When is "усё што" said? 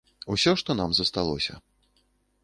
0.35-0.75